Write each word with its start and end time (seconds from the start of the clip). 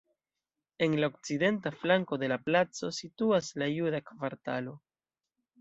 En 0.85 0.95
la 1.03 1.09
okcidenta 1.11 1.73
flanko 1.83 2.19
de 2.23 2.31
la 2.33 2.39
placo 2.47 2.91
situas 3.03 3.53
la 3.63 3.71
juda 3.77 4.03
kvartalo. 4.11 4.79